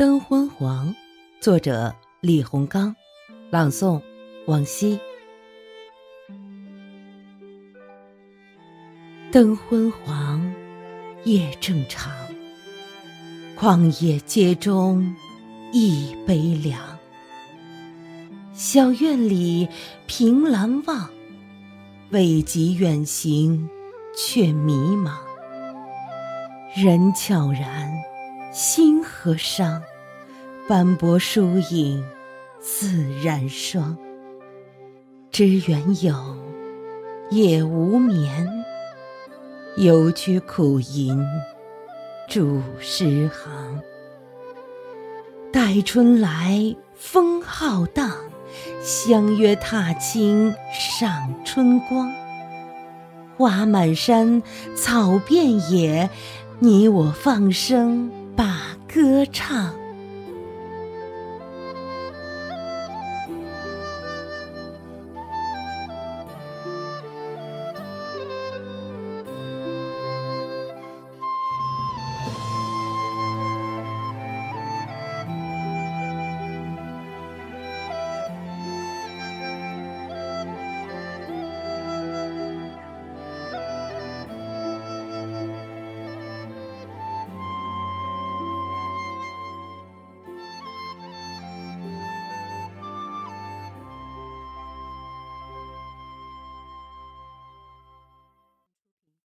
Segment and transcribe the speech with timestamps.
[0.00, 0.94] 灯昏黄，
[1.42, 2.96] 作者李洪刚，
[3.50, 4.00] 朗诵
[4.46, 4.98] 王希。
[9.30, 10.50] 灯昏黄，
[11.24, 12.10] 夜正长，
[13.58, 15.14] 旷野街中
[15.70, 16.80] 一杯凉。
[18.54, 19.68] 小院里
[20.06, 21.10] 凭栏望，
[22.08, 23.68] 未及远行
[24.16, 25.18] 却迷茫。
[26.74, 27.92] 人悄然，
[28.50, 29.82] 心何伤？
[30.70, 32.00] 斑驳疏影，
[32.60, 33.98] 自然霜。
[35.32, 36.14] 知远有，
[37.30, 38.48] 夜无眠。
[39.76, 41.20] 犹觉苦吟，
[42.28, 43.82] 著诗行。
[45.52, 48.12] 待春来，风浩荡，
[48.80, 52.08] 相约踏青赏春光。
[53.36, 54.40] 花满山，
[54.76, 56.08] 草遍野，
[56.60, 59.79] 你我放声把歌唱。